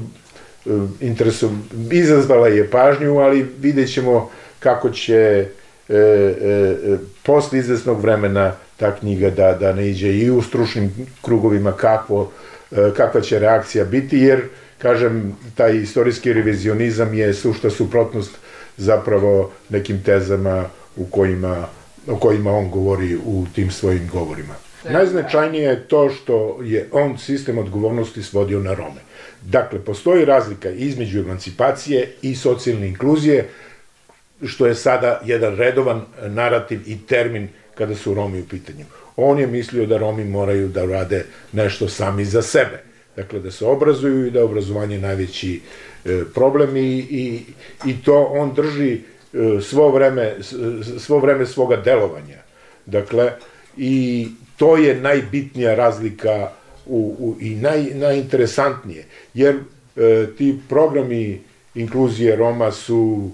E, 0.67 0.71
interesom, 1.01 1.63
izazvala 1.91 2.49
je 2.49 2.71
pažnju, 2.71 3.19
ali 3.19 3.47
vidjet 3.61 3.93
ćemo 3.93 4.31
kako 4.59 4.91
će 4.91 5.47
e, 5.89 5.95
e, 5.95 6.97
posle 7.23 7.59
izvesnog 7.59 8.01
vremena 8.01 8.53
ta 8.77 8.97
knjiga 8.97 9.31
da, 9.31 9.53
da 9.53 9.73
ne 9.73 9.89
iđe 9.89 10.13
i 10.13 10.31
u 10.31 10.43
stručnim 10.43 10.93
krugovima 11.23 11.73
kakvo, 11.73 12.33
e, 12.71 12.91
kakva 12.97 13.21
će 13.21 13.39
reakcija 13.39 13.85
biti, 13.85 14.19
jer, 14.19 14.43
kažem, 14.79 15.37
taj 15.55 15.77
istorijski 15.77 16.33
revizionizam 16.33 17.15
je 17.15 17.35
sušta 17.35 17.71
suprotnost 17.71 18.31
zapravo 18.77 19.53
nekim 19.69 20.03
tezama 20.03 20.65
u 20.97 21.05
kojima, 21.05 21.67
o 22.07 22.17
kojima 22.17 22.53
on 22.53 22.71
govori 22.71 23.17
u 23.17 23.47
tim 23.55 23.71
svojim 23.71 24.09
govorima. 24.13 24.70
Najznačajnije 24.89 25.69
je 25.69 25.89
to 25.89 26.11
što 26.11 26.59
je 26.63 26.89
on 26.93 27.19
sistem 27.19 27.59
odgovornosti 27.59 28.23
svodio 28.23 28.61
na 28.61 28.75
Rome. 28.75 29.01
Dakle, 29.43 29.79
postoji 29.85 30.25
razlika 30.25 30.71
između 30.71 31.21
emancipacije 31.21 32.13
i 32.23 32.35
socijalne 32.35 32.89
inkluzije, 32.89 33.49
što 34.47 34.67
je 34.67 34.75
sada 34.75 35.21
jedan 35.25 35.57
redovan 35.57 36.03
narativ 36.27 36.81
i 36.87 36.99
termin 37.07 37.49
kada 37.75 37.95
su 37.95 38.15
Romi 38.15 38.41
u 38.41 38.49
pitanju. 38.49 38.85
On 39.17 39.39
je 39.39 39.47
mislio 39.47 39.87
da 39.87 39.99
Romi 39.99 40.25
moraju 40.25 40.69
da 40.69 40.85
rade 40.85 41.25
nešto 41.53 41.89
sami 41.89 42.25
za 42.25 42.43
sebe. 42.43 42.83
Dakle, 43.17 43.41
da 43.41 43.51
se 43.51 43.65
obrazuju 43.65 44.27
i 44.27 44.31
da 44.31 44.39
je 44.39 44.45
obrazovanje 44.45 44.99
najveći 44.99 45.61
e, 46.05 46.23
problem 46.35 46.77
i, 46.77 46.99
i, 46.99 47.43
i 47.87 48.03
to 48.05 48.25
on 48.25 48.55
drži 48.55 48.93
e, 48.93 49.61
svo 49.61 49.91
vreme, 49.91 50.37
svo 50.99 51.19
vreme 51.19 51.47
svoga 51.47 51.77
delovanja. 51.77 52.39
Dakle, 52.87 53.33
i 53.77 54.29
to 54.61 54.77
je 54.77 54.95
najbitnija 54.95 55.75
razlika 55.75 56.51
u, 56.87 57.17
u, 57.19 57.37
i 57.41 57.55
naj, 57.55 57.85
najinteresantnije. 57.95 59.05
Jer 59.35 59.55
e, 59.57 60.27
ti 60.39 60.59
programi 60.69 61.41
inkluzije 61.75 62.37
Roma 62.37 62.73
su 62.73 63.31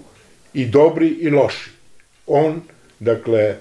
i 0.53 0.65
dobri 0.65 1.07
i 1.07 1.29
loši. 1.29 1.69
On, 2.27 2.61
dakle, 2.99 3.39
e, 3.39 3.57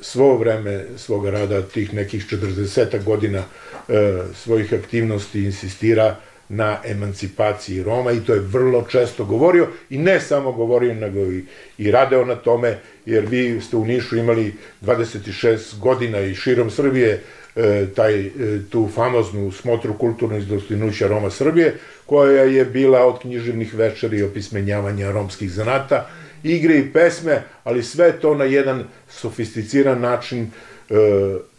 svo 0.00 0.36
vreme 0.36 0.84
svoga 0.96 1.30
rada, 1.30 1.62
tih 1.62 1.94
nekih 1.94 2.26
40 2.30 3.04
godina 3.04 3.42
e, 3.88 4.22
svojih 4.34 4.72
aktivnosti 4.72 5.44
insistira 5.44 6.16
na 6.48 6.78
emancipaciji 6.84 7.82
Roma 7.82 8.12
i 8.12 8.20
to 8.20 8.34
je 8.34 8.40
vrlo 8.40 8.82
često 8.90 9.24
govorio 9.24 9.68
i 9.90 9.98
ne 9.98 10.20
samo 10.20 10.52
govorio, 10.52 10.94
nego 10.94 11.20
i, 11.20 11.44
i 11.78 11.90
radeo 11.90 12.24
na 12.24 12.34
tome, 12.34 12.78
jer 13.06 13.26
vi 13.26 13.60
ste 13.60 13.76
u 13.76 13.84
Nišu 13.84 14.16
imali 14.16 14.54
26 14.82 15.78
godina 15.78 16.20
i 16.20 16.34
širom 16.34 16.70
Srbije 16.70 17.22
e, 17.56 17.86
taj, 17.96 18.26
e, 18.26 18.30
tu 18.70 18.88
famoznu 18.94 19.52
smotru 19.52 19.94
kulturno 19.98 20.40
dostignuća 20.40 21.08
Roma 21.08 21.30
Srbije, 21.30 21.74
koja 22.06 22.42
je 22.42 22.64
bila 22.64 23.06
od 23.06 23.20
književnih 23.20 23.74
večeri 23.74 24.18
i 24.18 24.22
opismenjavanja 24.22 25.10
romskih 25.10 25.50
zanata, 25.50 26.08
igre 26.42 26.78
i 26.78 26.92
pesme, 26.92 27.42
ali 27.64 27.82
sve 27.82 28.12
to 28.12 28.34
na 28.34 28.44
jedan 28.44 28.84
sofisticiran 29.08 30.00
način 30.00 30.50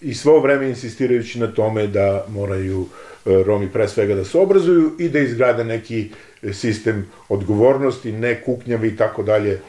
i 0.01 0.13
svo 0.13 0.39
vreme 0.39 0.69
insistirajući 0.69 1.39
na 1.39 1.47
tome 1.47 1.87
da 1.87 2.25
moraju 2.29 2.87
E, 3.25 3.43
Romi 3.43 3.69
pre 3.73 3.87
svega 3.87 4.15
da 4.15 4.23
se 4.25 4.37
obrazuju 4.37 4.91
i 4.99 5.09
da 5.09 5.19
izgrade 5.19 5.63
neki 5.63 6.09
sistem 6.53 7.05
odgovornosti, 7.29 8.11
ne 8.11 8.41
kuknjavi 8.41 8.87
i 8.87 8.97
tako 8.97 9.23
dalje. 9.23 9.59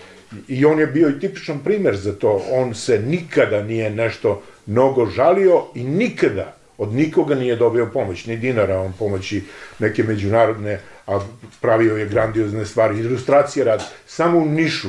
I 0.48 0.64
on 0.64 0.78
je 0.80 0.86
bio 0.86 1.08
i 1.08 1.20
tipičan 1.20 1.58
primer 1.64 1.96
za 1.96 2.12
to. 2.12 2.42
On 2.50 2.74
se 2.74 2.98
nikada 2.98 3.62
nije 3.62 3.90
nešto 3.90 4.42
mnogo 4.66 5.06
žalio 5.06 5.62
i 5.74 5.84
nikada 5.84 6.56
od 6.78 6.94
nikoga 6.94 7.34
nije 7.34 7.56
dobio 7.56 7.86
pomoć, 7.86 8.26
ni 8.26 8.36
dinara 8.36 8.80
on 8.80 8.92
pomoći 8.98 9.42
neke 9.78 10.02
međunarodne, 10.02 10.80
a 11.06 11.20
pravio 11.60 11.96
je 11.96 12.08
grandiozne 12.08 12.66
stvari. 12.66 12.98
Ilustracije 12.98 13.64
rad, 13.64 13.82
samo 14.06 14.38
u 14.38 14.46
Nišu 14.46 14.88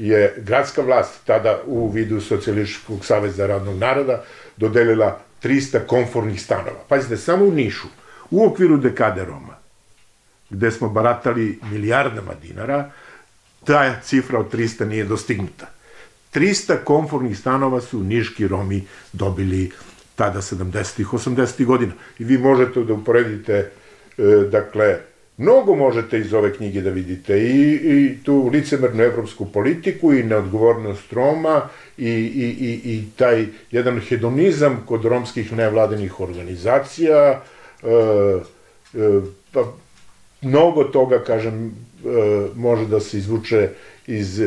je 0.00 0.34
gradska 0.36 0.82
vlast 0.82 1.20
tada 1.24 1.60
u 1.66 1.90
vidu 1.90 2.20
Socijalističkog 2.20 3.04
saveza 3.04 3.46
radnog 3.46 3.78
naroda 3.78 4.24
dodelila 4.56 5.20
300 5.42 5.86
konfornih 5.86 6.42
stanova. 6.42 6.84
Pazite, 6.88 7.16
samo 7.16 7.44
u 7.44 7.52
Nišu 7.52 7.88
U 8.30 8.44
okviru 8.46 8.76
dekade 8.76 9.24
Roma, 9.24 9.56
gde 10.50 10.70
smo 10.70 10.88
baratali 10.88 11.58
milijardama 11.70 12.34
dinara, 12.42 12.90
ta 13.64 14.00
cifra 14.02 14.38
od 14.38 14.54
300 14.54 14.84
nije 14.84 15.04
dostignuta. 15.04 15.66
300 16.34 16.76
konfornih 16.84 17.38
stanova 17.38 17.80
su 17.80 18.02
niški 18.02 18.48
Romi 18.48 18.84
dobili 19.12 19.70
tada 20.16 20.40
70-ih, 20.40 21.06
80-ih 21.06 21.66
godina. 21.66 21.92
I 22.18 22.24
vi 22.24 22.38
možete 22.38 22.84
da 22.84 22.92
uporedite, 22.92 23.70
e, 24.18 24.22
dakle, 24.50 24.98
mnogo 25.40 25.74
možete 25.74 26.18
iz 26.18 26.32
ove 26.34 26.52
knjige 26.54 26.80
da 26.80 26.90
vidite 26.90 27.38
i, 27.38 27.72
i 27.72 28.24
tu 28.24 28.50
licemernu 28.52 29.02
evropsku 29.02 29.46
politiku 29.52 30.12
i 30.12 30.22
neodgovornost 30.22 31.12
Roma 31.12 31.68
i, 31.98 32.10
i, 32.10 32.46
i, 32.60 32.94
i 32.94 33.04
taj 33.16 33.46
jedan 33.70 34.00
hedonizam 34.00 34.82
kod 34.86 35.04
romskih 35.04 35.52
nevladinih 35.52 36.20
organizacija, 36.20 37.40
E, 37.82 38.40
e, 38.94 39.20
pa 39.52 39.64
mnogo 40.42 40.84
toga, 40.84 41.24
kažem, 41.24 41.66
e, 41.66 41.70
može 42.54 42.86
da 42.86 43.00
se 43.00 43.18
izvuče 43.18 43.68
iz 44.06 44.42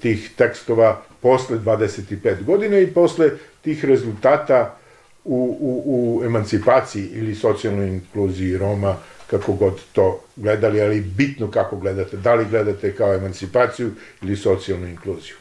tih 0.00 0.30
tekstova 0.36 1.02
posle 1.20 1.58
25 1.58 2.44
godina 2.44 2.78
i 2.78 2.86
posle 2.86 3.30
tih 3.62 3.84
rezultata 3.84 4.76
u, 5.24 5.56
u, 5.60 5.82
u 5.86 6.24
emancipaciji 6.24 7.08
ili 7.12 7.34
socijalnoj 7.34 7.88
inkluziji 7.88 8.58
Roma, 8.58 8.96
kako 9.30 9.52
god 9.52 9.80
to 9.92 10.20
gledali, 10.36 10.82
ali 10.82 11.00
bitno 11.00 11.50
kako 11.50 11.76
gledate, 11.76 12.16
da 12.16 12.34
li 12.34 12.44
gledate 12.50 12.94
kao 12.94 13.14
emancipaciju 13.14 13.90
ili 14.22 14.36
socijalnu 14.36 14.86
inkluziju. 14.86 15.34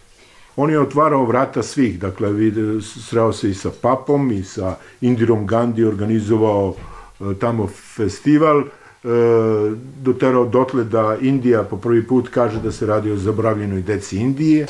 On 0.55 0.69
je 0.69 0.79
otvarao 0.79 1.25
vrata 1.25 1.63
svih, 1.63 1.99
dakle, 1.99 2.29
sreo 3.09 3.33
se 3.33 3.49
i 3.49 3.53
sa 3.53 3.71
papom 3.81 4.31
i 4.31 4.43
sa 4.43 4.75
Indirom 5.01 5.47
Gandhi, 5.47 5.83
organizovao 5.83 6.75
E, 7.19 7.33
tamo 7.39 7.67
festival, 7.67 8.59
e, 8.61 8.67
doterao 10.01 10.45
dotle 10.45 10.83
da 10.83 11.17
Indija 11.21 11.63
po 11.63 11.77
prvi 11.77 12.07
put 12.07 12.29
kaže 12.29 12.59
da 12.61 12.71
se 12.71 12.85
radi 12.85 13.11
o 13.11 13.17
zabravljenoj 13.17 13.81
deci 13.81 14.17
Indije, 14.17 14.67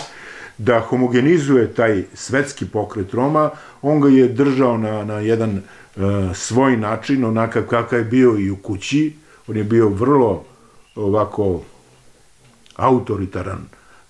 da 0.57 0.79
homogenizuje 0.79 1.73
taj 1.73 2.03
svetski 2.13 2.65
pokret 2.65 3.13
Roma, 3.13 3.49
on 3.85 4.01
ga 4.01 4.09
je 4.09 4.27
držao 4.27 4.77
na, 4.77 5.03
na 5.03 5.19
jedan 5.19 5.61
uh, 5.95 6.03
svoj 6.33 6.77
način, 6.77 7.23
onakav 7.23 7.63
kakav 7.63 7.99
je 7.99 8.05
bio 8.05 8.37
i 8.39 8.51
u 8.51 8.57
kući, 8.57 9.13
on 9.47 9.57
je 9.57 9.63
bio 9.63 9.89
vrlo 9.89 10.43
ovako 10.95 11.61
autoritaran, 12.75 13.61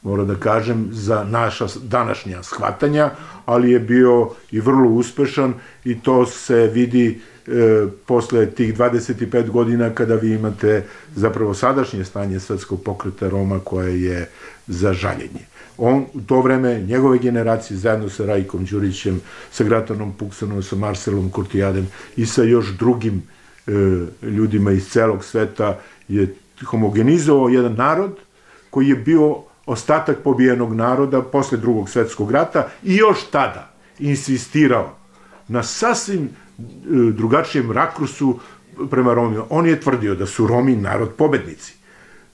mora 0.05 0.23
da 0.23 0.35
kažem, 0.35 0.87
za 0.91 1.23
naša 1.23 1.67
današnja 1.83 2.43
shvatanja, 2.43 3.09
ali 3.45 3.71
je 3.71 3.79
bio 3.79 4.29
i 4.51 4.59
vrlo 4.59 4.89
uspešan 4.89 5.53
i 5.85 5.99
to 5.99 6.25
se 6.25 6.67
vidi 6.73 7.21
e, 7.47 7.85
posle 8.05 8.45
tih 8.45 8.77
25 8.77 9.49
godina 9.49 9.89
kada 9.89 10.15
vi 10.15 10.33
imate 10.33 10.85
zapravo 11.15 11.53
sadašnje 11.53 12.05
stanje 12.05 12.39
svetskog 12.39 12.83
pokreta 12.83 13.29
Roma 13.29 13.59
koje 13.59 14.01
je 14.03 14.29
za 14.67 14.93
žaljenje. 14.93 15.45
On 15.77 16.05
u 16.13 16.21
to 16.21 16.41
vreme, 16.41 16.81
njegove 16.81 17.17
generacije, 17.17 17.77
zajedno 17.77 18.09
sa 18.09 18.25
Rajkom 18.25 18.65
Đurićem, 18.65 19.21
sa 19.51 19.63
Gratanom 19.63 20.13
Puksanom, 20.13 20.63
sa 20.63 20.75
Marcelom 20.75 21.29
Kurtijadem 21.29 21.87
i 22.17 22.25
sa 22.25 22.43
još 22.43 22.77
drugim 22.77 23.23
e, 23.67 23.71
ljudima 24.21 24.71
iz 24.71 24.87
celog 24.89 25.23
sveta 25.23 25.79
je 26.07 26.35
homogenizovao 26.65 27.49
jedan 27.49 27.73
narod 27.73 28.19
koji 28.69 28.87
je 28.87 28.95
bio 28.95 29.43
ostatak 29.65 30.17
pobijenog 30.23 30.73
naroda 30.73 31.21
posle 31.21 31.57
drugog 31.57 31.89
svetskog 31.89 32.31
rata 32.31 32.69
i 32.83 32.95
još 32.95 33.29
tada 33.31 33.73
insistirao 33.99 34.97
na 35.47 35.63
sasvim 35.63 36.29
drugačijem 37.13 37.71
rakursu 37.71 38.39
prema 38.89 39.13
Romima. 39.13 39.43
On 39.49 39.67
je 39.67 39.81
tvrdio 39.81 40.15
da 40.15 40.25
su 40.25 40.47
Romi 40.47 40.75
narod 40.75 41.09
pobednici, 41.17 41.73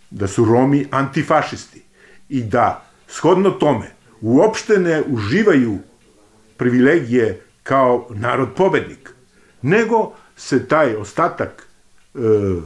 da 0.10 0.28
su 0.28 0.46
Romi 0.46 0.88
antifašisti 0.92 1.82
i 2.30 2.44
da, 2.44 2.86
shodno 3.08 3.50
tome, 3.50 3.92
uopšte 4.22 4.80
ne 4.80 5.04
uživaju 5.08 5.78
privilegije 6.58 7.42
kao 7.64 8.08
narod 8.10 8.50
pobednik, 8.58 9.14
nego 9.62 10.14
se 10.36 10.68
taj 10.68 10.96
ostatak 10.96 11.68
e, 12.16 12.20
e, 12.20 12.62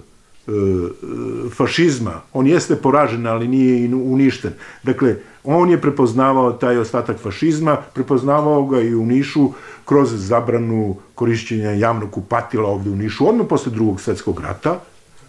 fašizma, 1.55 2.21
on 2.33 2.47
jeste 2.47 2.75
poražen, 2.75 3.27
ali 3.27 3.47
nije 3.47 3.95
uništen. 3.95 4.51
Dakle, 4.83 5.15
on 5.43 5.69
je 5.69 5.81
prepoznavao 5.81 6.51
taj 6.51 6.77
ostatak 6.77 7.17
fašizma, 7.19 7.75
prepoznavao 7.93 8.65
ga 8.65 8.81
i 8.81 8.95
u 8.95 9.05
Nišu 9.05 9.49
kroz 9.85 10.27
zabranu 10.27 10.95
korišćenja 11.15 11.71
javnog 11.71 12.11
kupatila 12.11 12.69
ovde 12.69 12.89
u 12.89 12.95
Nišu, 12.95 13.29
odmah 13.29 13.47
posle 13.49 13.71
drugog 13.71 14.01
svetskog 14.01 14.39
rata, 14.39 14.79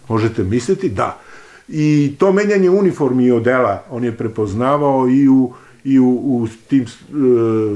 možete 0.09 0.43
misliti, 0.43 0.89
da. 0.89 1.19
I 1.67 2.15
to 2.19 2.31
menjanje 2.31 2.69
uniformi 2.69 3.25
i 3.25 3.31
odela 3.31 3.83
on 3.89 4.03
je 4.03 4.17
prepoznavao 4.17 5.09
i 5.09 5.27
u, 5.27 5.53
i 5.83 5.99
u, 5.99 6.09
u 6.09 6.47
tim 6.67 6.83
e, 6.83 6.87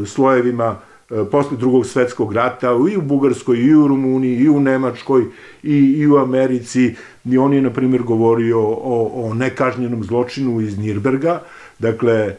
slojevima 0.06 0.76
e, 0.80 0.91
posle 1.32 1.58
drugog 1.58 1.86
svetskog 1.86 2.34
rata, 2.34 2.68
i 2.94 2.98
u 2.98 3.02
Bugarskoj, 3.02 3.58
i 3.58 3.76
u 3.76 3.88
Rumuniji, 3.88 4.38
i 4.38 4.50
u 4.50 4.60
Nemačkoj, 4.60 5.26
i, 5.64 5.78
i 5.78 6.08
u 6.08 6.18
Americi. 6.18 6.96
I 7.26 7.38
on 7.38 7.54
je, 7.54 7.62
na 7.62 7.70
primjer, 7.70 8.04
govorio 8.04 8.60
o, 8.60 9.12
o 9.14 9.34
nekažnjenom 9.34 10.04
zločinu 10.04 10.62
iz 10.62 10.78
Nirberga. 10.78 11.42
Dakle, 11.80 12.14
e, 12.14 12.36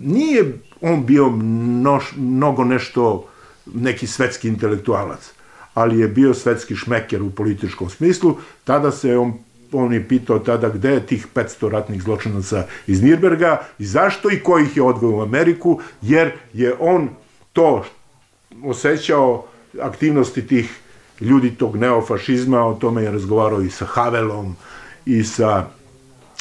nije 0.00 0.58
on 0.80 1.06
bio 1.06 1.30
mnoš, 1.30 2.12
mnogo 2.16 2.64
nešto 2.64 3.28
neki 3.74 4.06
svetski 4.06 4.48
intelektualac, 4.48 5.32
ali 5.74 6.00
je 6.00 6.08
bio 6.08 6.34
svetski 6.34 6.76
šmeker 6.76 7.22
u 7.22 7.30
političkom 7.30 7.90
smislu, 7.90 8.36
tada 8.64 8.90
se 8.90 9.18
on 9.18 9.32
on 9.72 9.92
je 9.92 10.08
pitao 10.08 10.38
tada 10.38 10.68
gde 10.68 10.90
je 10.90 11.06
tih 11.06 11.26
500 11.34 11.70
ratnih 11.70 12.02
zločinaca 12.02 12.66
iz 12.86 13.02
Nirberga 13.02 13.60
i 13.78 13.86
zašto 13.86 14.30
i 14.30 14.40
ko 14.40 14.58
ih 14.58 14.76
je 14.76 14.82
odveo 14.82 15.10
u 15.10 15.22
Ameriku, 15.22 15.80
jer 16.02 16.32
je 16.52 16.74
on 16.80 17.08
to 17.52 17.84
osjećao 18.64 19.44
aktivnosti 19.80 20.46
tih 20.46 20.78
ljudi 21.20 21.50
tog 21.50 21.76
neofašizma, 21.76 22.66
o 22.66 22.74
tome 22.74 23.02
je 23.02 23.10
razgovarao 23.10 23.62
i 23.62 23.70
sa 23.70 23.84
Havelom 23.84 24.56
i 25.06 25.24
sa 25.24 25.66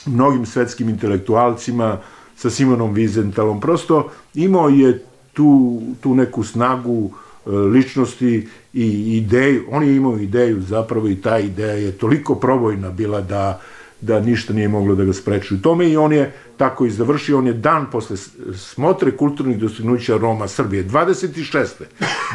mnogim 0.05 0.45
svetskim 0.45 0.89
intelektualcima, 0.89 1.97
sa 2.35 2.49
Simonom 2.49 2.93
Vizentalom. 2.93 3.61
Prosto 3.61 4.11
imao 4.33 4.69
je 4.69 5.05
tu, 5.33 5.81
tu 6.01 6.15
neku 6.15 6.43
snagu 6.43 7.11
e, 7.45 7.49
ličnosti 7.49 8.47
i 8.73 9.17
ideju, 9.17 9.63
on 9.71 9.83
je 9.83 9.95
imao 9.95 10.17
ideju 10.17 10.61
zapravo 10.61 11.07
i 11.07 11.15
ta 11.15 11.39
ideja 11.39 11.73
je 11.73 11.91
toliko 11.91 12.35
probojna 12.35 12.89
bila 12.89 13.21
da 13.21 13.61
da 14.01 14.19
ništa 14.19 14.53
nije 14.53 14.67
moglo 14.67 14.95
da 14.95 15.03
ga 15.03 15.13
spreči 15.13 15.53
u 15.53 15.61
tome 15.61 15.89
i 15.89 15.97
on 15.97 16.13
je 16.13 16.33
tako 16.61 16.85
i 16.85 16.91
završio, 16.91 17.37
on 17.37 17.47
je 17.47 17.53
dan 17.53 17.85
posle 17.91 18.17
smotre 18.55 19.11
kulturnih 19.17 19.57
dostignuća 19.57 20.17
Roma 20.17 20.47
Srbije, 20.47 20.83
26. 20.85 21.67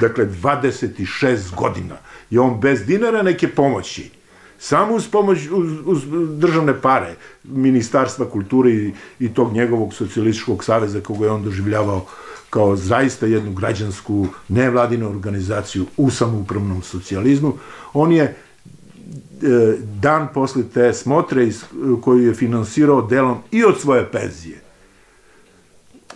Dakle, 0.01 0.27
26 0.27 1.55
godina. 1.55 1.95
I 2.31 2.39
on 2.39 2.61
bez 2.61 2.87
dinara 2.87 3.23
neke 3.23 3.49
pomoći 3.49 4.11
samo 4.59 4.95
uz 4.95 5.09
pomoć, 5.09 5.39
uz, 5.53 5.73
uz 5.85 6.03
državne 6.39 6.81
pare, 6.81 7.15
Ministarstva 7.45 8.27
kulture 8.27 8.71
i, 8.71 8.93
i 9.19 9.29
tog 9.35 9.53
njegovog 9.53 9.95
socijalističkog 9.95 10.65
saveza 10.65 11.01
koga 11.01 11.27
je 11.27 11.33
on 11.33 11.45
doživljavao 11.45 12.07
kao 12.51 12.77
zaista 12.77 13.27
jednu 13.27 13.53
građansku 13.53 14.27
nevladinu 14.49 15.11
organizaciju 15.11 15.87
u 15.97 16.11
samoupravnom 16.11 16.83
socijalizmu. 16.83 17.53
On 17.93 18.13
je 18.13 18.35
dan 20.01 20.29
posle 20.35 20.63
te 20.75 20.93
smotre 20.93 21.49
koju 22.01 22.27
je 22.27 22.35
finansirao 22.35 23.03
delom 23.03 23.39
i 23.51 23.65
od 23.65 23.81
svoje 23.81 24.11
penzije 24.11 24.67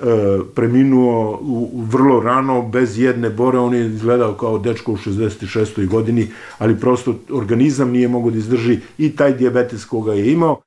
E, 0.01 0.39
preminuo 0.55 1.41
vrlo 1.91 2.21
rano, 2.21 2.63
bez 2.63 2.99
jedne 2.99 3.31
bore, 3.31 3.59
on 3.59 3.75
je 3.75 3.87
izgledao 3.87 4.35
kao 4.35 4.59
dečko 4.59 4.93
u 4.93 4.97
66. 4.97 5.89
godini, 5.89 6.29
ali 6.59 6.81
prosto 6.81 7.15
organizam 7.31 7.91
nije 7.91 8.09
mogo 8.09 8.31
da 8.31 8.39
izdrži 8.39 8.79
i 8.99 9.17
taj 9.17 9.35
diabetes 9.35 9.85
koga 9.85 10.15
je 10.15 10.33
imao. 10.33 10.61